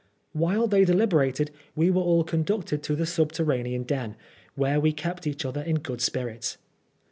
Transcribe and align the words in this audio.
While 0.33 0.65
they 0.65 0.83
deliberated 0.83 1.51
we 1.75 1.91
were 1.91 2.01
all 2.01 2.23
conducted 2.23 2.81
to 2.81 2.95
the 2.95 3.05
subterranean 3.05 3.83
den, 3.83 4.15
where 4.55 4.79
we 4.79 4.93
kept 4.93 5.27
each 5.27 5.45
other 5.45 5.61
in 5.61 5.75
good 5.75 6.01
spirits. 6.01 6.57